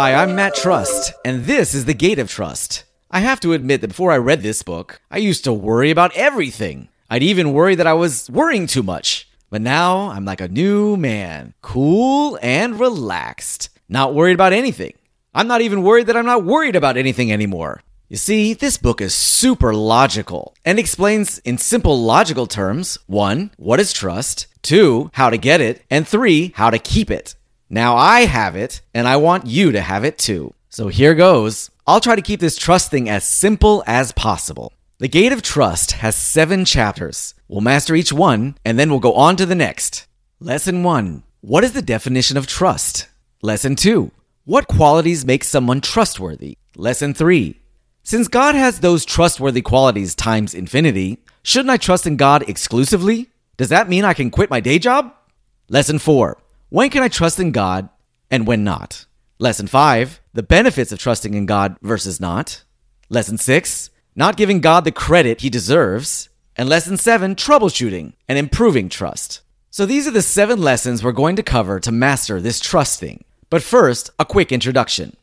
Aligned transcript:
Hi, 0.00 0.14
I'm 0.14 0.34
Matt 0.34 0.54
Trust, 0.54 1.12
and 1.26 1.44
this 1.44 1.74
is 1.74 1.84
The 1.84 1.92
Gate 1.92 2.18
of 2.18 2.30
Trust. 2.30 2.84
I 3.10 3.20
have 3.20 3.38
to 3.40 3.52
admit 3.52 3.82
that 3.82 3.88
before 3.88 4.10
I 4.10 4.16
read 4.16 4.40
this 4.40 4.62
book, 4.62 4.98
I 5.10 5.18
used 5.18 5.44
to 5.44 5.52
worry 5.52 5.90
about 5.90 6.16
everything. 6.16 6.88
I'd 7.10 7.22
even 7.22 7.52
worry 7.52 7.74
that 7.74 7.86
I 7.86 7.92
was 7.92 8.30
worrying 8.30 8.66
too 8.66 8.82
much. 8.82 9.28
But 9.50 9.60
now 9.60 10.08
I'm 10.08 10.24
like 10.24 10.40
a 10.40 10.48
new 10.48 10.96
man, 10.96 11.52
cool 11.60 12.38
and 12.40 12.80
relaxed, 12.80 13.68
not 13.90 14.14
worried 14.14 14.32
about 14.32 14.54
anything. 14.54 14.94
I'm 15.34 15.46
not 15.46 15.60
even 15.60 15.82
worried 15.82 16.06
that 16.06 16.16
I'm 16.16 16.24
not 16.24 16.46
worried 16.46 16.76
about 16.76 16.96
anything 16.96 17.30
anymore. 17.30 17.82
You 18.08 18.16
see, 18.16 18.54
this 18.54 18.78
book 18.78 19.02
is 19.02 19.12
super 19.12 19.74
logical 19.74 20.56
and 20.64 20.78
explains 20.78 21.40
in 21.40 21.58
simple 21.58 22.02
logical 22.02 22.46
terms 22.46 22.98
1. 23.06 23.50
What 23.58 23.80
is 23.80 23.92
trust? 23.92 24.46
2. 24.62 25.10
How 25.12 25.28
to 25.28 25.36
get 25.36 25.60
it? 25.60 25.84
And 25.90 26.08
3. 26.08 26.52
How 26.56 26.70
to 26.70 26.78
keep 26.78 27.10
it. 27.10 27.34
Now 27.72 27.96
I 27.96 28.22
have 28.22 28.56
it, 28.56 28.80
and 28.92 29.06
I 29.06 29.16
want 29.16 29.46
you 29.46 29.70
to 29.70 29.80
have 29.80 30.04
it 30.04 30.18
too. 30.18 30.52
So 30.70 30.88
here 30.88 31.14
goes. 31.14 31.70
I'll 31.86 32.00
try 32.00 32.16
to 32.16 32.22
keep 32.22 32.40
this 32.40 32.56
trust 32.56 32.90
thing 32.90 33.08
as 33.08 33.22
simple 33.22 33.84
as 33.86 34.10
possible. 34.10 34.72
The 34.98 35.06
Gate 35.06 35.30
of 35.30 35.40
Trust 35.40 35.92
has 35.92 36.16
seven 36.16 36.64
chapters. 36.64 37.34
We'll 37.46 37.60
master 37.60 37.94
each 37.94 38.12
one, 38.12 38.56
and 38.64 38.76
then 38.76 38.90
we'll 38.90 38.98
go 38.98 39.14
on 39.14 39.36
to 39.36 39.46
the 39.46 39.54
next. 39.54 40.08
Lesson 40.40 40.82
1 40.82 41.22
What 41.42 41.62
is 41.62 41.72
the 41.72 41.80
definition 41.80 42.36
of 42.36 42.48
trust? 42.48 43.06
Lesson 43.40 43.76
2 43.76 44.10
What 44.44 44.66
qualities 44.66 45.24
make 45.24 45.44
someone 45.44 45.80
trustworthy? 45.80 46.56
Lesson 46.74 47.14
3 47.14 47.54
Since 48.02 48.26
God 48.26 48.56
has 48.56 48.80
those 48.80 49.04
trustworthy 49.04 49.62
qualities 49.62 50.16
times 50.16 50.54
infinity, 50.54 51.22
shouldn't 51.44 51.70
I 51.70 51.76
trust 51.76 52.04
in 52.04 52.16
God 52.16 52.48
exclusively? 52.48 53.30
Does 53.56 53.68
that 53.68 53.88
mean 53.88 54.04
I 54.04 54.14
can 54.14 54.30
quit 54.30 54.50
my 54.50 54.58
day 54.58 54.80
job? 54.80 55.14
Lesson 55.68 56.00
4 56.00 56.36
when 56.70 56.88
can 56.88 57.02
I 57.02 57.08
trust 57.08 57.40
in 57.40 57.50
God 57.50 57.88
and 58.30 58.46
when 58.46 58.64
not? 58.64 59.06
Lesson 59.38 59.66
5 59.66 60.20
The 60.34 60.42
benefits 60.42 60.92
of 60.92 60.98
trusting 60.98 61.34
in 61.34 61.44
God 61.46 61.76
versus 61.82 62.20
not. 62.20 62.64
Lesson 63.08 63.38
6 63.38 63.90
Not 64.14 64.36
giving 64.36 64.60
God 64.60 64.84
the 64.84 64.92
credit 64.92 65.40
he 65.40 65.50
deserves. 65.50 66.28
And 66.56 66.68
lesson 66.68 66.96
7 66.96 67.34
Troubleshooting 67.34 68.14
and 68.28 68.38
improving 68.38 68.88
trust. 68.88 69.42
So 69.70 69.84
these 69.84 70.06
are 70.06 70.12
the 70.12 70.22
seven 70.22 70.62
lessons 70.62 71.02
we're 71.02 71.12
going 71.12 71.36
to 71.36 71.42
cover 71.42 71.80
to 71.80 71.92
master 71.92 72.40
this 72.40 72.60
trust 72.60 73.00
thing. 73.00 73.24
But 73.50 73.62
first, 73.62 74.10
a 74.18 74.24
quick 74.24 74.52
introduction. 74.52 75.16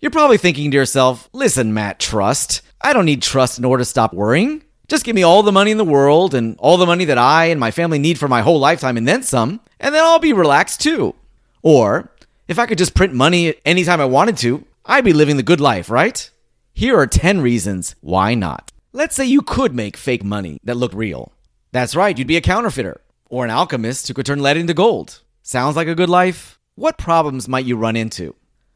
You're 0.00 0.10
probably 0.10 0.36
thinking 0.36 0.70
to 0.70 0.76
yourself, 0.76 1.28
listen, 1.32 1.74
Matt, 1.74 1.98
trust. 1.98 2.62
I 2.80 2.92
don't 2.92 3.06
need 3.06 3.22
trust 3.22 3.58
in 3.58 3.64
order 3.64 3.80
to 3.80 3.84
stop 3.84 4.12
worrying. 4.12 4.63
Just 4.88 5.04
give 5.04 5.14
me 5.14 5.22
all 5.22 5.42
the 5.42 5.52
money 5.52 5.70
in 5.70 5.78
the 5.78 5.84
world 5.84 6.34
and 6.34 6.56
all 6.58 6.76
the 6.76 6.86
money 6.86 7.06
that 7.06 7.18
I 7.18 7.46
and 7.46 7.58
my 7.58 7.70
family 7.70 7.98
need 7.98 8.18
for 8.18 8.28
my 8.28 8.42
whole 8.42 8.58
lifetime 8.58 8.96
and 8.96 9.08
then 9.08 9.22
some, 9.22 9.60
and 9.80 9.94
then 9.94 10.04
I'll 10.04 10.18
be 10.18 10.32
relaxed 10.32 10.80
too. 10.80 11.14
Or, 11.62 12.10
if 12.48 12.58
I 12.58 12.66
could 12.66 12.78
just 12.78 12.94
print 12.94 13.14
money 13.14 13.54
anytime 13.64 14.00
I 14.00 14.04
wanted 14.04 14.36
to, 14.38 14.64
I'd 14.84 15.04
be 15.04 15.14
living 15.14 15.38
the 15.38 15.42
good 15.42 15.60
life, 15.60 15.88
right? 15.88 16.30
Here 16.74 16.98
are 16.98 17.06
10 17.06 17.40
reasons 17.40 17.94
why 18.02 18.34
not. 18.34 18.72
Let's 18.92 19.16
say 19.16 19.24
you 19.24 19.40
could 19.40 19.74
make 19.74 19.96
fake 19.96 20.22
money 20.22 20.58
that 20.64 20.76
looked 20.76 20.94
real. 20.94 21.32
That's 21.72 21.96
right, 21.96 22.16
you'd 22.16 22.28
be 22.28 22.36
a 22.36 22.42
counterfeiter 22.42 23.00
or 23.30 23.44
an 23.44 23.50
alchemist 23.50 24.06
who 24.06 24.14
could 24.14 24.26
turn 24.26 24.40
lead 24.40 24.56
into 24.56 24.74
gold. 24.74 25.20
Sounds 25.42 25.76
like 25.76 25.88
a 25.88 25.94
good 25.94 26.10
life? 26.10 26.58
What 26.74 26.98
problems 26.98 27.48
might 27.48 27.64
you 27.64 27.76
run 27.76 27.96
into? 27.96 28.34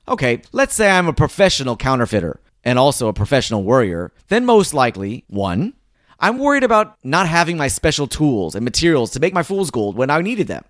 Okay, 0.09 0.42
let's 0.53 0.75
say 0.75 0.91
I'm 0.91 1.06
a 1.06 1.12
professional 1.12 1.77
counterfeiter 1.77 2.41
and 2.64 2.79
also 2.79 3.09
a 3.09 3.12
professional 3.12 3.62
warrior. 3.62 4.12
Then, 4.29 4.47
most 4.47 4.73
likely, 4.73 5.25
one, 5.29 5.75
I'm 6.20 6.38
worried 6.38 6.64
about 6.64 6.97
not 7.05 7.28
having 7.28 7.56
my 7.56 7.69
special 7.69 8.08
tools 8.08 8.56
and 8.56 8.64
materials 8.64 9.12
to 9.12 9.20
make 9.20 9.33
my 9.33 9.44
fool's 9.44 9.70
gold 9.70 9.97
when 9.97 10.11
I 10.11 10.20
needed 10.20 10.48
them. 10.48 10.64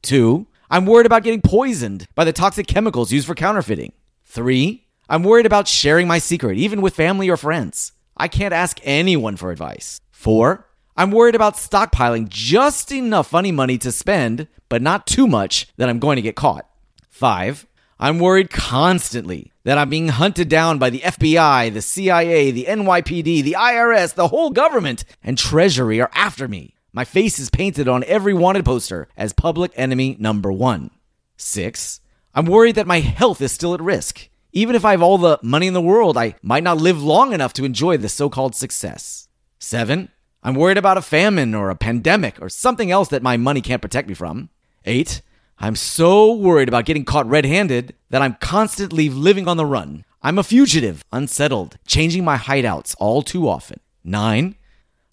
Two, 0.00 0.46
I'm 0.70 0.86
worried 0.86 1.06
about 1.06 1.24
getting 1.24 1.42
poisoned 1.42 2.06
by 2.14 2.22
the 2.24 2.32
toxic 2.32 2.68
chemicals 2.68 3.10
used 3.10 3.26
for 3.26 3.34
counterfeiting. 3.34 3.92
Three, 4.24 4.86
I'm 5.08 5.24
worried 5.24 5.44
about 5.44 5.66
sharing 5.66 6.06
my 6.06 6.18
secret, 6.18 6.56
even 6.56 6.80
with 6.80 6.94
family 6.94 7.28
or 7.28 7.36
friends. 7.36 7.92
I 8.16 8.28
can't 8.28 8.54
ask 8.54 8.78
anyone 8.84 9.36
for 9.36 9.50
advice. 9.50 10.00
Four, 10.12 10.68
I'm 10.96 11.10
worried 11.10 11.34
about 11.34 11.56
stockpiling 11.56 12.28
just 12.28 12.92
enough 12.92 13.28
funny 13.28 13.50
money 13.50 13.78
to 13.78 13.90
spend, 13.90 14.46
but 14.68 14.82
not 14.82 15.06
too 15.06 15.26
much 15.26 15.66
that 15.78 15.88
I'm 15.88 15.98
going 15.98 16.16
to 16.16 16.22
get 16.22 16.36
caught. 16.36 16.68
Five, 17.10 17.66
I'm 17.98 18.20
worried 18.20 18.50
constantly 18.50 19.51
that 19.64 19.78
I'm 19.78 19.88
being 19.88 20.08
hunted 20.08 20.48
down 20.48 20.78
by 20.78 20.90
the 20.90 21.00
FBI, 21.00 21.72
the 21.72 21.82
CIA, 21.82 22.50
the 22.50 22.66
NYPD, 22.66 23.42
the 23.42 23.56
IRS, 23.58 24.14
the 24.14 24.28
whole 24.28 24.50
government, 24.50 25.04
and 25.22 25.38
Treasury 25.38 26.00
are 26.00 26.10
after 26.14 26.48
me. 26.48 26.74
My 26.92 27.04
face 27.04 27.38
is 27.38 27.48
painted 27.48 27.88
on 27.88 28.04
every 28.04 28.34
wanted 28.34 28.64
poster 28.64 29.08
as 29.16 29.32
public 29.32 29.72
enemy 29.76 30.16
number 30.18 30.52
one. 30.52 30.90
Six, 31.36 32.00
I'm 32.34 32.46
worried 32.46 32.74
that 32.74 32.86
my 32.86 33.00
health 33.00 33.40
is 33.40 33.52
still 33.52 33.74
at 33.74 33.80
risk. 33.80 34.28
Even 34.52 34.74
if 34.76 34.84
I 34.84 34.90
have 34.90 35.02
all 35.02 35.16
the 35.16 35.38
money 35.42 35.66
in 35.66 35.74
the 35.74 35.80
world, 35.80 36.18
I 36.18 36.34
might 36.42 36.62
not 36.62 36.76
live 36.76 37.02
long 37.02 37.32
enough 37.32 37.54
to 37.54 37.64
enjoy 37.64 37.96
the 37.96 38.08
so 38.08 38.28
called 38.28 38.54
success. 38.54 39.28
Seven, 39.58 40.10
I'm 40.42 40.54
worried 40.54 40.76
about 40.76 40.98
a 40.98 41.02
famine 41.02 41.54
or 41.54 41.70
a 41.70 41.76
pandemic 41.76 42.40
or 42.42 42.48
something 42.48 42.90
else 42.90 43.08
that 43.08 43.22
my 43.22 43.36
money 43.38 43.62
can't 43.62 43.80
protect 43.80 44.08
me 44.08 44.14
from. 44.14 44.50
Eight, 44.84 45.22
I'm 45.58 45.76
so 45.76 46.32
worried 46.32 46.68
about 46.68 46.84
getting 46.84 47.04
caught 47.04 47.26
red 47.26 47.44
handed 47.44 47.94
that 48.10 48.22
I'm 48.22 48.36
constantly 48.40 49.08
living 49.08 49.46
on 49.46 49.56
the 49.56 49.66
run. 49.66 50.04
I'm 50.22 50.38
a 50.38 50.42
fugitive, 50.42 51.04
unsettled, 51.12 51.78
changing 51.86 52.24
my 52.24 52.36
hideouts 52.36 52.94
all 52.98 53.22
too 53.22 53.48
often. 53.48 53.80
Nine, 54.04 54.56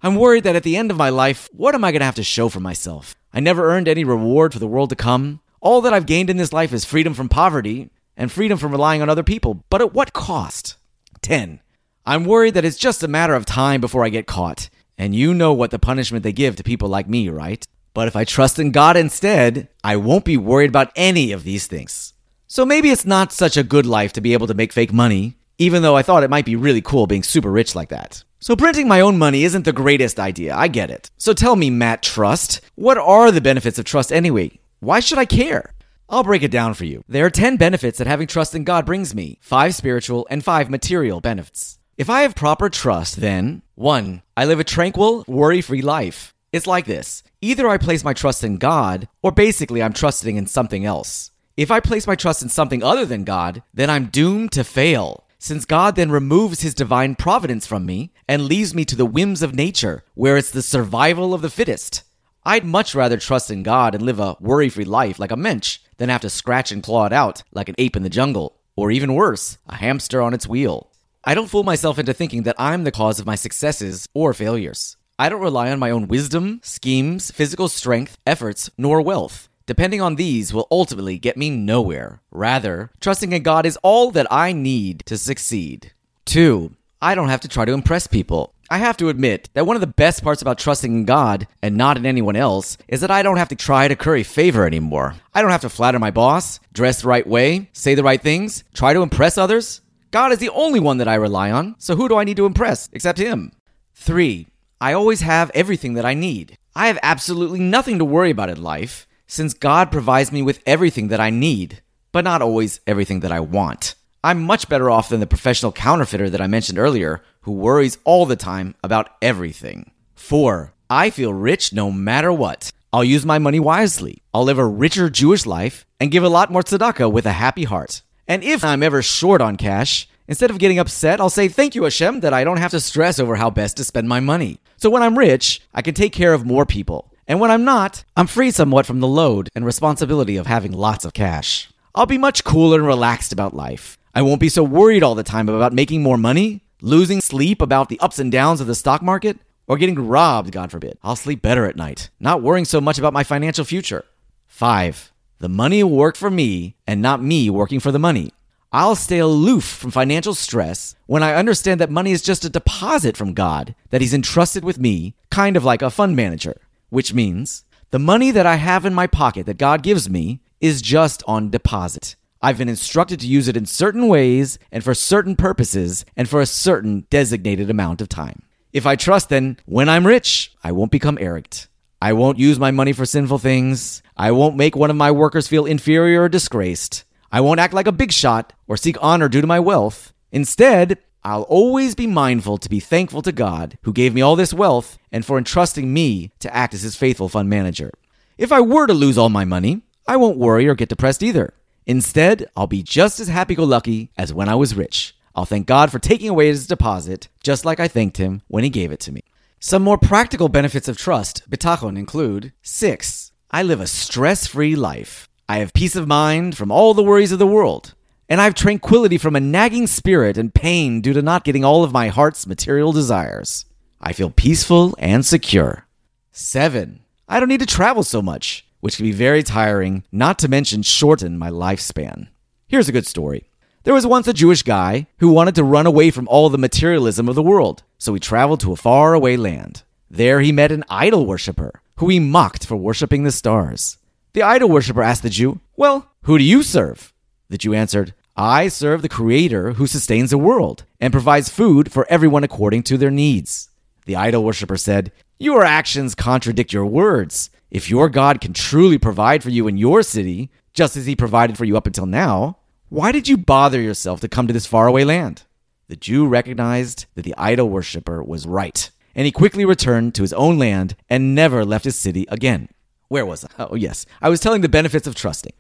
I'm 0.02 0.16
worried 0.16 0.44
that 0.44 0.56
at 0.56 0.64
the 0.64 0.78
end 0.78 0.92
of 0.92 0.98
my 0.98 1.10
life, 1.10 1.50
what 1.52 1.76
am 1.76 1.84
I 1.84 1.92
going 1.92 2.00
to 2.00 2.06
have 2.06 2.16
to 2.16 2.24
show 2.24 2.48
for 2.50 2.60
myself? 2.60 3.16
I 3.34 3.40
never 3.40 3.70
earned 3.72 3.88
any 3.88 4.04
reward 4.04 4.54
for 4.54 4.60
the 4.60 4.68
world 4.68 4.90
to 4.90 4.96
come. 4.96 5.42
All 5.62 5.82
that 5.82 5.94
I've 5.94 6.06
gained 6.06 6.30
in 6.30 6.38
this 6.38 6.54
life 6.54 6.74
is 6.74 6.86
freedom 6.86 7.14
from 7.14 7.28
poverty 7.28 7.90
and 8.16 8.32
freedom 8.32 8.58
from 8.58 8.72
relying 8.72 9.02
on 9.02 9.10
other 9.10 9.24
people, 9.24 9.66
but 9.70 9.82
at 9.82 9.94
what 9.94 10.14
cost? 10.14 10.78
10. 11.22 11.60
I'm 12.06 12.26
worried 12.26 12.54
that 12.54 12.66
it's 12.66 12.78
just 12.78 13.04
a 13.04 13.08
matter 13.08 13.34
of 13.34 13.46
time 13.46 13.82
before 13.82 14.06
I 14.06 14.10
get 14.10 14.26
caught. 14.26 14.70
And 14.98 15.16
you 15.16 15.34
know 15.34 15.54
what 15.54 15.72
the 15.72 15.80
punishment 15.80 16.24
they 16.24 16.34
give 16.34 16.56
to 16.58 16.64
people 16.64 16.90
like 16.90 17.08
me, 17.08 17.30
right? 17.30 17.66
But 17.94 18.08
if 18.08 18.16
I 18.16 18.24
trust 18.24 18.60
in 18.60 18.72
God 18.72 18.98
instead, 18.98 19.68
I 19.84 19.96
won't 19.96 20.26
be 20.26 20.38
worried 20.38 20.70
about 20.70 20.92
any 20.96 21.32
of 21.32 21.44
these 21.44 21.68
things. 21.68 22.14
So 22.48 22.66
maybe 22.66 22.90
it's 22.90 23.06
not 23.06 23.32
such 23.32 23.58
a 23.58 23.64
good 23.64 23.86
life 23.86 24.14
to 24.14 24.22
be 24.22 24.34
able 24.34 24.48
to 24.48 24.54
make 24.54 24.74
fake 24.74 24.94
money, 24.94 25.38
even 25.58 25.82
though 25.82 25.96
I 25.96 26.02
thought 26.02 26.24
it 26.24 26.30
might 26.30 26.46
be 26.46 26.56
really 26.56 26.82
cool 26.82 27.08
being 27.08 27.24
super 27.24 27.52
rich 27.52 27.76
like 27.76 27.90
that. 27.90 28.24
So 28.40 28.56
printing 28.56 28.88
my 28.88 29.02
own 29.02 29.18
money 29.18 29.44
isn't 29.44 29.66
the 29.66 29.74
greatest 29.74 30.20
idea, 30.20 30.56
I 30.56 30.70
get 30.70 30.90
it. 30.90 31.12
So 31.18 31.34
tell 31.34 31.56
me, 31.56 31.70
Matt 31.70 32.02
Trust, 32.02 32.62
what 32.76 32.98
are 32.98 33.32
the 33.32 33.42
benefits 33.42 33.78
of 33.78 33.86
trust 33.86 34.14
anyway? 34.14 34.60
Why 34.80 35.02
should 35.02 35.18
I 35.18 35.26
care? 35.26 35.74
I'll 36.08 36.24
break 36.24 36.42
it 36.42 36.50
down 36.52 36.74
for 36.74 36.86
you. 36.86 37.04
There 37.08 37.26
are 37.26 37.30
10 37.30 37.58
benefits 37.58 37.98
that 37.98 38.08
having 38.08 38.28
trust 38.28 38.56
in 38.56 38.64
God 38.64 38.86
brings 38.86 39.14
me 39.14 39.38
5 39.42 39.76
spiritual 39.76 40.26
and 40.30 40.44
5 40.44 40.70
material 40.70 41.22
benefits. 41.22 41.78
If 41.98 42.10
I 42.10 42.22
have 42.22 42.34
proper 42.34 42.70
trust, 42.70 43.18
then 43.18 43.62
1. 43.76 44.22
I 44.38 44.46
live 44.46 44.60
a 44.60 44.64
tranquil, 44.64 45.26
worry 45.28 45.62
free 45.62 45.82
life. 45.82 46.34
It's 46.52 46.66
like 46.66 46.86
this 46.86 47.24
either 47.42 47.68
I 47.68 47.78
place 47.78 48.04
my 48.04 48.14
trust 48.14 48.44
in 48.44 48.58
God, 48.58 49.08
or 49.22 49.32
basically 49.32 49.82
I'm 49.82 49.94
trusting 49.94 50.36
in 50.36 50.48
something 50.48 50.86
else. 50.86 51.32
If 51.56 51.72
I 51.72 51.80
place 51.80 52.08
my 52.08 52.16
trust 52.16 52.42
in 52.42 52.50
something 52.50 52.84
other 52.84 53.06
than 53.06 53.24
God, 53.24 53.64
then 53.74 53.90
I'm 53.90 54.06
doomed 54.06 54.52
to 54.54 54.64
fail, 54.64 55.26
since 55.38 55.66
God 55.66 55.96
then 55.96 56.12
removes 56.12 56.62
his 56.62 56.74
divine 56.74 57.16
providence 57.16 57.66
from 57.66 57.86
me 57.86 58.14
and 58.28 58.46
leaves 58.46 58.76
me 58.76 58.86
to 58.86 58.96
the 58.96 59.06
whims 59.06 59.42
of 59.42 59.56
nature, 59.56 60.04
where 60.14 60.38
it's 60.38 60.52
the 60.52 60.62
survival 60.62 61.34
of 61.34 61.42
the 61.42 61.50
fittest. 61.50 62.04
I'd 62.46 62.66
much 62.66 62.96
rather 62.96 63.18
trust 63.18 63.52
in 63.52 63.64
God 63.64 63.94
and 63.94 64.04
live 64.04 64.20
a 64.20 64.36
worry 64.40 64.70
free 64.70 64.86
life 64.86 65.20
like 65.20 65.32
a 65.32 65.38
mensch 65.38 65.80
than 65.98 66.10
have 66.10 66.22
to 66.22 66.30
scratch 66.30 66.72
and 66.72 66.82
claw 66.82 67.06
it 67.06 67.14
out 67.14 67.44
like 67.52 67.70
an 67.70 67.76
ape 67.78 67.96
in 67.96 68.04
the 68.04 68.10
jungle, 68.10 68.60
or 68.76 68.92
even 68.92 69.14
worse, 69.14 69.58
a 69.68 69.76
hamster 69.76 70.22
on 70.22 70.34
its 70.34 70.48
wheel. 70.48 70.90
I 71.24 71.36
don't 71.36 71.50
fool 71.50 71.64
myself 71.64 72.00
into 72.00 72.14
thinking 72.14 72.44
that 72.44 72.56
I'm 72.58 72.86
the 72.86 72.92
cause 72.92 73.20
of 73.20 73.26
my 73.26 73.36
successes 73.36 74.08
or 74.14 74.34
failures. 74.34 74.96
I 75.20 75.28
don't 75.28 75.42
rely 75.42 75.70
on 75.70 75.80
my 75.80 75.92
own 75.92 76.08
wisdom, 76.08 76.62
schemes, 76.64 77.30
physical 77.30 77.68
strength, 77.68 78.18
efforts, 78.26 78.70
nor 78.78 79.02
wealth. 79.02 79.50
Depending 79.66 80.00
on 80.00 80.16
these 80.16 80.54
will 80.54 80.66
ultimately 80.72 81.20
get 81.20 81.36
me 81.36 81.50
nowhere. 81.50 82.22
Rather, 82.32 82.90
trusting 83.02 83.34
in 83.34 83.44
God 83.44 83.66
is 83.66 83.78
all 83.84 84.12
that 84.12 84.32
I 84.32 84.54
need 84.54 85.04
to 85.08 85.18
succeed. 85.18 85.92
2. 86.24 86.74
I 87.02 87.16
don't 87.16 87.28
have 87.28 87.42
to 87.42 87.50
try 87.50 87.66
to 87.66 87.74
impress 87.74 88.08
people. 88.08 88.54
I 88.70 88.78
have 88.78 88.96
to 88.96 89.10
admit 89.10 89.50
that 89.56 89.66
one 89.66 89.76
of 89.76 89.82
the 89.82 89.88
best 89.88 90.24
parts 90.24 90.42
about 90.42 90.58
trusting 90.58 90.94
in 90.94 91.04
God 91.04 91.48
and 91.62 91.76
not 91.76 91.98
in 91.98 92.06
anyone 92.06 92.38
else 92.38 92.78
is 92.88 93.02
that 93.02 93.12
I 93.12 93.22
don't 93.22 93.38
have 93.38 93.50
to 93.50 93.58
try 93.58 93.90
to 93.90 93.98
curry 93.98 94.24
favor 94.24 94.66
anymore. 94.66 95.16
I 95.34 95.42
don't 95.42 95.52
have 95.52 95.62
to 95.62 95.70
flatter 95.70 96.00
my 96.00 96.12
boss, 96.12 96.62
dress 96.72 97.02
the 97.02 97.10
right 97.10 97.28
way, 97.28 97.70
say 97.74 97.94
the 97.94 98.04
right 98.04 98.22
things, 98.22 98.64
try 98.74 98.94
to 98.94 99.02
impress 99.02 99.38
others. 99.38 99.82
God 100.12 100.32
is 100.32 100.40
the 100.40 100.50
only 100.50 100.80
one 100.80 101.00
that 101.00 101.10
I 101.10 101.16
rely 101.16 101.52
on, 101.52 101.76
so 101.78 101.98
who 101.98 102.08
do 102.08 102.16
I 102.16 102.24
need 102.24 102.38
to 102.38 102.46
impress 102.46 102.88
except 102.94 103.20
Him? 103.20 103.52
3. 103.96 104.48
I 104.82 104.94
always 104.94 105.20
have 105.22 105.52
everything 105.54 105.96
that 105.96 106.06
I 106.06 106.14
need. 106.14 106.58
I 106.74 106.88
have 106.88 107.00
absolutely 107.04 107.60
nothing 107.60 108.00
to 108.00 108.06
worry 108.06 108.32
about 108.32 108.50
in 108.50 108.64
life, 108.64 109.06
since 109.28 109.54
God 109.54 109.92
provides 109.92 110.32
me 110.32 110.42
with 110.42 110.62
everything 110.66 111.10
that 111.10 111.20
I 111.20 111.30
need, 111.30 111.82
but 112.14 112.24
not 112.24 112.42
always 112.42 112.80
everything 112.88 113.20
that 113.20 113.32
I 113.32 113.42
want. 113.42 113.96
I'm 114.24 114.42
much 114.42 114.70
better 114.70 114.90
off 114.90 115.10
than 115.10 115.20
the 115.20 115.28
professional 115.28 115.74
counterfeiter 115.74 116.30
that 116.30 116.40
I 116.40 116.48
mentioned 116.48 116.80
earlier, 116.80 117.22
who 117.42 117.52
worries 117.52 117.98
all 118.06 118.26
the 118.26 118.38
time 118.38 118.74
about 118.82 119.10
everything. 119.22 119.92
4. 120.16 120.74
I 120.90 121.10
feel 121.10 121.34
rich 121.34 121.74
no 121.74 121.92
matter 121.92 122.32
what. 122.32 122.72
I'll 122.94 123.04
use 123.04 123.26
my 123.26 123.38
money 123.38 123.60
wisely. 123.60 124.24
I'll 124.34 124.46
live 124.46 124.60
a 124.60 124.66
richer 124.66 125.10
Jewish 125.10 125.46
life 125.46 125.86
and 126.00 126.10
give 126.10 126.24
a 126.24 126.30
lot 126.30 126.52
more 126.52 126.64
tzedakah 126.64 127.12
with 127.12 127.26
a 127.26 127.34
happy 127.34 127.66
heart. 127.66 128.02
And 128.30 128.46
if 128.46 128.64
I'm 128.64 128.84
ever 128.84 129.02
short 129.02 129.42
on 129.42 129.58
cash, 129.58 130.08
instead 130.30 130.52
of 130.52 130.60
getting 130.60 130.80
upset, 130.80 131.20
I'll 131.20 131.30
say 131.30 131.50
thank 131.50 131.76
you, 131.76 131.84
Hashem, 131.84 132.22
that 132.22 132.34
I 132.34 132.46
don't 132.46 132.58
have 132.58 132.72
to 132.72 132.80
stress 132.80 133.20
over 133.20 133.36
how 133.36 133.50
best 133.50 133.76
to 133.78 133.84
spend 133.84 134.08
my 134.08 134.22
money. 134.22 134.60
So 134.78 134.90
when 134.90 135.04
I'm 135.04 135.18
rich, 135.18 135.62
I 135.74 135.82
can 135.82 135.94
take 135.94 136.14
care 136.14 136.34
of 136.34 136.46
more 136.46 136.66
people. 136.66 137.12
And 137.28 137.40
when 137.40 137.52
I'm 137.52 137.66
not, 137.66 138.06
I'm 138.16 138.28
free 138.28 138.52
somewhat 138.52 138.86
from 138.86 139.02
the 139.02 139.08
load 139.08 139.50
and 139.54 139.66
responsibility 139.66 140.38
of 140.38 140.48
having 140.48 140.72
lots 140.72 141.04
of 141.04 141.14
cash. 141.14 141.70
I'll 141.94 142.06
be 142.06 142.18
much 142.18 142.44
cooler 142.44 142.78
and 142.78 142.88
relaxed 142.88 143.34
about 143.34 143.56
life. 143.56 143.98
I 144.16 144.22
won't 144.22 144.40
be 144.40 144.50
so 144.50 144.64
worried 144.64 145.04
all 145.04 145.16
the 145.16 145.24
time 145.24 145.50
about 145.50 145.74
making 145.74 146.02
more 146.02 146.18
money, 146.18 146.62
losing 146.82 147.22
sleep 147.22 147.62
about 147.62 147.90
the 147.90 148.00
ups 148.00 148.20
and 148.20 148.32
downs 148.32 148.62
of 148.62 148.68
the 148.68 148.76
stock 148.76 149.02
market, 149.02 149.38
or 149.68 149.78
getting 149.78 150.08
robbed, 150.08 150.52
God 150.52 150.72
forbid. 150.72 150.98
I'll 151.04 151.16
sleep 151.16 151.42
better 151.42 151.66
at 151.66 151.76
night, 151.76 152.10
not 152.20 152.42
worrying 152.42 152.66
so 152.66 152.80
much 152.80 152.98
about 152.98 153.14
my 153.14 153.24
financial 153.24 153.66
future. 153.66 154.06
5. 154.48 155.12
The 155.40 155.50
money 155.50 155.84
will 155.84 155.92
work 155.92 156.16
for 156.16 156.30
me 156.30 156.76
and 156.88 157.02
not 157.02 157.22
me 157.22 157.50
working 157.50 157.80
for 157.80 157.92
the 157.92 158.00
money. 158.00 158.34
I'll 158.72 158.96
stay 158.96 159.18
aloof 159.18 159.64
from 159.64 159.90
financial 159.90 160.36
stress 160.36 160.96
when 161.08 161.24
I 161.24 161.34
understand 161.34 161.82
that 161.82 161.90
money 161.90 162.12
is 162.12 162.22
just 162.22 162.46
a 162.46 162.52
deposit 162.52 163.18
from 163.18 163.34
God 163.34 163.74
that 163.90 164.02
He's 164.02 164.14
entrusted 164.14 164.64
with 164.64 164.78
me, 164.78 165.16
kind 165.32 165.58
of 165.58 165.64
like 165.64 165.82
a 165.82 165.90
fund 165.90 166.16
manager, 166.16 166.62
which 166.90 167.12
means 167.14 167.64
the 167.90 167.98
money 167.98 168.30
that 168.30 168.46
I 168.46 168.56
have 168.58 168.86
in 168.86 168.94
my 168.94 169.08
pocket 169.08 169.48
that 169.48 169.58
God 169.58 169.82
gives 169.82 170.08
me 170.08 170.42
is 170.62 170.84
just 170.84 171.24
on 171.26 171.50
deposit. 171.50 172.16
I've 172.44 172.60
been 172.60 172.70
instructed 172.70 173.20
to 173.22 173.28
use 173.28 173.48
it 173.48 173.58
in 173.58 173.66
certain 173.66 174.08
ways 174.08 174.60
and 174.72 174.84
for 174.84 174.94
certain 174.94 175.36
purposes 175.36 176.06
and 176.16 176.30
for 176.30 176.40
a 176.40 176.46
certain 176.46 177.08
designated 177.10 177.72
amount 177.72 178.02
of 178.02 178.10
time. 178.10 178.44
If 178.72 178.86
I 178.86 178.96
trust, 178.96 179.30
then 179.30 179.58
when 179.66 179.90
I'm 179.90 180.06
rich, 180.06 180.54
I 180.64 180.74
won't 180.74 180.92
become 180.92 181.18
arrogant. 181.20 181.68
I 182.02 182.14
won't 182.14 182.38
use 182.38 182.60
my 182.60 182.70
money 182.70 182.94
for 182.94 183.06
sinful 183.06 183.40
things. 183.40 184.04
I 184.16 184.32
won't 184.32 184.56
make 184.56 184.76
one 184.76 184.92
of 184.92 184.96
my 184.96 185.10
workers 185.10 185.48
feel 185.48 185.66
inferior 185.66 186.24
or 186.24 186.30
disgraced. 186.30 187.04
I 187.32 187.42
won't 187.42 187.60
act 187.60 187.74
like 187.74 187.88
a 187.88 187.92
big 187.92 188.12
shot 188.12 188.54
or 188.68 188.78
seek 188.78 188.98
honor 189.02 189.30
due 189.30 189.42
to 189.42 189.48
my 189.48 189.60
wealth. 189.60 190.14
Instead, 190.32 190.98
I'll 191.24 191.44
always 191.44 191.96
be 191.96 192.08
mindful 192.08 192.58
to 192.58 192.70
be 192.70 192.80
thankful 192.80 193.22
to 193.22 193.32
God, 193.32 193.78
who 193.84 193.94
gave 193.94 194.14
me 194.14 194.22
all 194.22 194.36
this 194.36 194.54
wealth, 194.54 194.98
and 195.12 195.26
for 195.26 195.38
entrusting 195.38 195.94
me 195.94 196.32
to 196.40 196.54
act 196.56 196.74
as 196.74 196.82
his 196.82 196.96
faithful 196.96 197.30
fund 197.30 197.50
manager. 197.50 197.92
If 198.38 198.52
I 198.52 198.62
were 198.62 198.88
to 198.88 198.94
lose 198.94 199.18
all 199.18 199.30
my 199.30 199.46
money, 199.46 199.82
I 200.08 200.16
won't 200.16 200.38
worry 200.38 200.68
or 200.68 200.76
get 200.76 200.90
depressed 200.90 201.22
either. 201.22 201.54
Instead, 201.86 202.50
I'll 202.56 202.68
be 202.68 202.82
just 202.82 203.20
as 203.20 203.28
happy 203.28 203.54
go 203.54 203.64
lucky 203.64 204.12
as 204.18 204.34
when 204.34 204.50
I 204.50 204.56
was 204.56 204.76
rich. 204.76 205.16
I'll 205.36 205.46
thank 205.46 205.68
God 205.68 205.92
for 205.92 206.00
taking 206.00 206.30
away 206.30 206.48
his 206.48 206.66
deposit, 206.68 207.28
just 207.44 207.64
like 207.64 207.80
I 207.80 207.88
thanked 207.88 208.18
him 208.18 208.42
when 208.48 208.64
he 208.64 208.70
gave 208.70 208.92
it 208.92 209.00
to 209.02 209.12
me. 209.12 209.22
Some 209.60 209.84
more 209.84 209.98
practical 209.98 210.50
benefits 210.50 210.88
of 210.88 210.98
trust, 210.98 211.50
bitachon, 211.50 211.98
include 211.98 212.54
6. 212.64 213.32
I 213.52 213.62
live 213.62 213.82
a 213.82 213.88
stress 213.88 214.48
free 214.48 214.76
life. 214.76 215.29
I 215.50 215.58
have 215.58 215.74
peace 215.74 215.96
of 215.96 216.08
mind 216.08 216.56
from 216.56 216.72
all 216.72 216.94
the 216.94 217.02
worries 217.02 217.32
of 217.32 217.40
the 217.40 217.48
world. 217.48 217.96
And 218.30 218.40
I 218.40 218.44
have 218.44 218.54
tranquility 218.54 219.18
from 219.18 219.36
a 219.36 219.40
nagging 219.40 219.88
spirit 219.88 220.38
and 220.38 220.54
pain 220.54 221.02
due 221.02 221.12
to 221.14 221.24
not 221.24 221.44
getting 221.44 221.66
all 221.66 221.84
of 221.84 221.92
my 221.92 222.10
heart's 222.10 222.46
material 222.46 222.92
desires. 222.92 223.66
I 224.00 224.14
feel 224.14 224.30
peaceful 224.30 224.94
and 225.00 225.26
secure. 225.26 225.88
7. 226.32 227.00
I 227.28 227.40
don't 227.40 227.50
need 227.50 227.62
to 227.62 227.66
travel 227.66 228.04
so 228.04 228.22
much, 228.22 228.64
which 228.80 228.98
can 228.98 229.06
be 229.06 229.12
very 229.12 229.42
tiring, 229.42 230.04
not 230.12 230.38
to 230.38 230.48
mention 230.48 230.84
shorten 230.84 231.40
my 231.40 231.50
lifespan. 231.50 232.28
Here's 232.68 232.88
a 232.88 232.92
good 232.92 233.08
story. 233.08 233.50
There 233.86 233.96
was 233.96 234.06
once 234.06 234.28
a 234.28 234.34
Jewish 234.34 234.62
guy 234.62 235.08
who 235.18 235.30
wanted 235.30 235.56
to 235.56 235.64
run 235.64 235.88
away 235.88 236.12
from 236.12 236.28
all 236.28 236.50
the 236.50 236.60
materialism 236.60 237.28
of 237.28 237.34
the 237.34 237.42
world, 237.42 237.82
so 237.98 238.14
he 238.14 238.20
traveled 238.20 238.60
to 238.60 238.74
a 238.74 238.76
faraway 238.76 239.36
land. 239.36 239.82
There 240.12 240.42
he 240.42 240.52
met 240.52 240.72
an 240.72 240.84
idol 240.90 241.26
worshiper, 241.26 241.82
who 241.96 242.08
he 242.08 242.20
mocked 242.20 242.68
for 242.68 242.76
worshiping 242.76 243.24
the 243.24 243.32
stars. 243.32 243.98
The 244.34 244.44
idol 244.44 244.70
worshiper 244.70 245.02
asked 245.02 245.24
the 245.24 245.30
Jew, 245.30 245.60
Well, 245.76 246.12
who 246.24 246.38
do 246.38 246.44
you 246.44 246.62
serve? 246.62 247.14
The 247.50 247.58
Jew 247.58 247.74
answered, 247.74 248.14
I 248.38 248.68
serve 248.68 249.02
the 249.02 249.10
Creator 249.10 249.74
who 249.74 249.88
sustains 249.88 250.30
the 250.30 250.38
world 250.38 250.86
and 251.00 251.12
provides 251.12 251.50
food 251.50 251.92
for 251.92 252.06
everyone 252.10 252.44
according 252.44 252.84
to 252.84 252.98
their 252.98 253.12
needs. 253.12 253.70
The 254.06 254.16
idol 254.16 254.44
worshiper 254.44 254.78
said, 254.78 255.12
Your 255.40 255.64
actions 255.64 256.16
contradict 256.16 256.72
your 256.72 256.86
words. 256.86 257.50
If 257.72 257.90
your 257.90 258.08
God 258.08 258.40
can 258.40 258.54
truly 258.54 258.98
provide 258.98 259.44
for 259.44 259.50
you 259.50 259.68
in 259.68 259.78
your 259.78 260.04
city, 260.04 260.52
just 260.74 260.96
as 260.96 261.06
he 261.06 261.16
provided 261.16 261.58
for 261.58 261.66
you 261.66 261.76
up 261.76 261.88
until 261.88 262.06
now, 262.06 262.60
why 262.90 263.12
did 263.12 263.28
you 263.28 263.38
bother 263.38 263.82
yourself 263.82 264.22
to 264.22 264.30
come 264.30 264.48
to 264.48 264.54
this 264.54 264.66
faraway 264.66 265.04
land? 265.04 265.44
The 265.88 265.96
Jew 265.96 266.28
recognized 266.28 267.08
that 267.16 267.24
the 267.24 267.36
idol 267.38 267.70
worshiper 267.70 268.24
was 268.24 268.48
right, 268.48 268.90
and 269.16 269.26
he 269.26 269.32
quickly 269.32 269.66
returned 269.66 270.16
to 270.16 270.22
his 270.22 270.34
own 270.34 270.58
land 270.60 270.96
and 271.10 271.36
never 271.36 271.66
left 271.66 271.86
his 271.86 271.96
city 271.96 272.26
again. 272.30 272.70
Where 273.10 273.26
was 273.26 273.44
I? 273.44 273.50
Oh, 273.58 273.76
yes. 273.76 274.06
I 274.22 274.30
was 274.30 274.40
telling 274.40 274.62
the 274.62 274.70
benefits 274.70 275.08
of 275.08 275.16
trusting. 275.16 275.54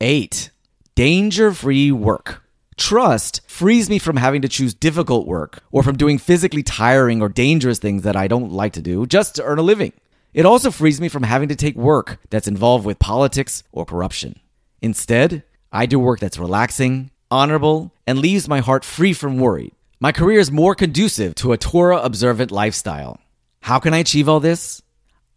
Eight, 0.00 0.50
danger 0.94 1.52
free 1.52 1.90
work. 1.90 2.42
Trust 2.76 3.40
frees 3.48 3.88
me 3.88 3.98
from 3.98 4.16
having 4.16 4.42
to 4.42 4.48
choose 4.48 4.74
difficult 4.74 5.26
work 5.26 5.62
or 5.72 5.82
from 5.82 5.96
doing 5.96 6.18
physically 6.18 6.62
tiring 6.62 7.22
or 7.22 7.28
dangerous 7.28 7.78
things 7.78 8.02
that 8.02 8.16
I 8.16 8.28
don't 8.28 8.52
like 8.52 8.72
to 8.74 8.82
do 8.82 9.06
just 9.06 9.36
to 9.36 9.44
earn 9.44 9.58
a 9.58 9.62
living. 9.62 9.92
It 10.34 10.44
also 10.44 10.70
frees 10.70 11.00
me 11.00 11.08
from 11.08 11.22
having 11.22 11.48
to 11.48 11.56
take 11.56 11.76
work 11.76 12.18
that's 12.30 12.46
involved 12.48 12.84
with 12.84 12.98
politics 12.98 13.62
or 13.72 13.84
corruption. 13.84 14.38
Instead, 14.82 15.44
I 15.72 15.86
do 15.86 15.98
work 15.98 16.20
that's 16.20 16.38
relaxing, 16.38 17.10
honorable, 17.30 17.92
and 18.06 18.18
leaves 18.18 18.48
my 18.48 18.60
heart 18.60 18.84
free 18.84 19.12
from 19.12 19.38
worry. 19.38 19.72
My 20.00 20.12
career 20.12 20.38
is 20.38 20.50
more 20.50 20.74
conducive 20.74 21.34
to 21.36 21.52
a 21.52 21.58
Torah 21.58 21.98
observant 21.98 22.50
lifestyle. 22.50 23.20
How 23.62 23.78
can 23.78 23.94
I 23.94 23.98
achieve 23.98 24.28
all 24.28 24.40
this? 24.40 24.82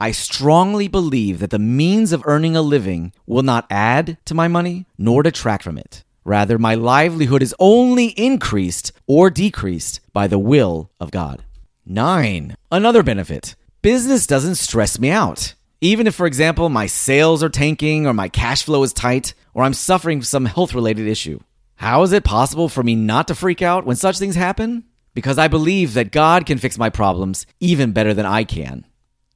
I 0.01 0.13
strongly 0.13 0.87
believe 0.87 1.37
that 1.37 1.51
the 1.51 1.59
means 1.59 2.11
of 2.11 2.23
earning 2.25 2.55
a 2.55 2.63
living 2.63 3.13
will 3.27 3.43
not 3.43 3.67
add 3.69 4.17
to 4.25 4.33
my 4.33 4.47
money 4.47 4.87
nor 4.97 5.21
detract 5.21 5.63
from 5.63 5.77
it. 5.77 6.03
Rather, 6.25 6.57
my 6.57 6.73
livelihood 6.73 7.43
is 7.43 7.53
only 7.59 8.07
increased 8.07 8.93
or 9.05 9.29
decreased 9.29 9.99
by 10.11 10.25
the 10.25 10.39
will 10.39 10.89
of 10.99 11.11
God. 11.11 11.43
9. 11.85 12.55
Another 12.71 13.03
benefit 13.03 13.55
business 13.83 14.25
doesn't 14.25 14.55
stress 14.55 14.97
me 14.97 15.11
out. 15.11 15.53
Even 15.81 16.07
if, 16.07 16.15
for 16.15 16.25
example, 16.25 16.67
my 16.69 16.87
sales 16.87 17.43
are 17.43 17.49
tanking 17.49 18.07
or 18.07 18.13
my 18.15 18.27
cash 18.27 18.63
flow 18.63 18.81
is 18.81 18.93
tight, 18.93 19.35
or 19.53 19.63
I'm 19.63 19.75
suffering 19.75 20.23
some 20.23 20.45
health 20.45 20.73
related 20.73 21.07
issue. 21.07 21.39
How 21.75 22.01
is 22.01 22.11
it 22.11 22.23
possible 22.23 22.69
for 22.69 22.81
me 22.81 22.95
not 22.95 23.27
to 23.27 23.35
freak 23.35 23.61
out 23.61 23.85
when 23.85 23.97
such 23.97 24.17
things 24.17 24.35
happen? 24.35 24.83
Because 25.13 25.37
I 25.37 25.47
believe 25.47 25.93
that 25.93 26.11
God 26.11 26.47
can 26.47 26.57
fix 26.57 26.79
my 26.79 26.89
problems 26.89 27.45
even 27.59 27.91
better 27.91 28.15
than 28.15 28.25
I 28.25 28.45
can. 28.45 28.87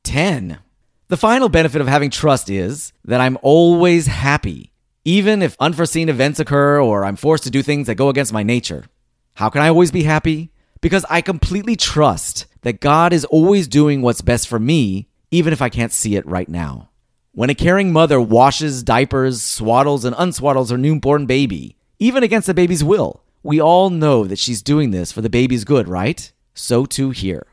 10. 0.06 0.60
The 1.08 1.18
final 1.18 1.50
benefit 1.50 1.82
of 1.82 1.88
having 1.88 2.10
trust 2.10 2.50
is 2.50 2.94
that 3.04 3.20
I'm 3.20 3.38
always 3.42 4.08
happy, 4.08 4.72
even 5.04 5.42
if 5.42 5.58
unforeseen 5.60 6.08
events 6.08 6.40
occur 6.40 6.80
or 6.80 7.04
I'm 7.04 7.16
forced 7.16 7.44
to 7.44 7.50
do 7.50 7.62
things 7.62 7.88
that 7.88 7.96
go 7.96 8.10
against 8.10 8.34
my 8.34 8.44
nature. 8.44 8.86
How 9.34 9.50
can 9.50 9.62
I 9.62 9.68
always 9.68 9.92
be 9.92 10.04
happy? 10.04 10.52
Because 10.82 11.06
I 11.10 11.22
completely 11.22 11.76
trust 11.76 12.46
that 12.62 12.80
God 12.80 13.12
is 13.12 13.26
always 13.26 13.68
doing 13.68 14.02
what's 14.02 14.22
best 14.22 14.48
for 14.48 14.60
me, 14.60 15.08
even 15.32 15.52
if 15.52 15.62
I 15.62 15.70
can't 15.70 15.92
see 15.92 16.16
it 16.16 16.26
right 16.26 16.48
now. 16.48 16.90
When 17.34 17.50
a 17.50 17.56
caring 17.56 17.92
mother 17.92 18.22
washes, 18.22 18.82
diapers, 18.82 19.42
swaddles, 19.42 20.06
and 20.06 20.16
unswaddles 20.16 20.72
her 20.72 20.78
newborn 20.78 21.26
baby, 21.26 21.76
even 22.00 22.24
against 22.24 22.48
the 22.48 22.54
baby's 22.54 22.84
will, 22.84 23.24
we 23.44 23.60
all 23.60 23.90
know 23.90 24.24
that 24.26 24.40
she's 24.40 24.62
doing 24.62 24.92
this 24.92 25.12
for 25.12 25.22
the 25.22 25.30
baby's 25.30 25.66
good, 25.66 25.88
right? 25.88 26.32
So 26.54 26.86
too 26.86 27.10
here. 27.10 27.46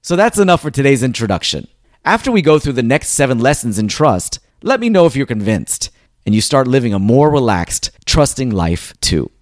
So 0.00 0.14
that's 0.14 0.38
enough 0.38 0.62
for 0.62 0.70
today's 0.70 1.02
introduction. 1.02 1.66
After 2.06 2.30
we 2.30 2.40
go 2.40 2.60
through 2.60 2.74
the 2.74 2.84
next 2.84 3.08
seven 3.08 3.40
lessons 3.40 3.80
in 3.80 3.88
trust, 3.88 4.38
let 4.62 4.78
me 4.78 4.88
know 4.88 5.06
if 5.06 5.16
you're 5.16 5.26
convinced 5.26 5.90
and 6.24 6.36
you 6.36 6.40
start 6.40 6.68
living 6.68 6.94
a 6.94 7.00
more 7.00 7.28
relaxed, 7.28 7.90
trusting 8.04 8.50
life 8.50 8.94
too. 9.00 9.32